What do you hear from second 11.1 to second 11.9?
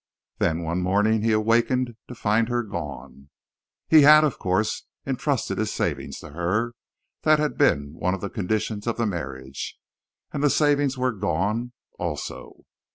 gone,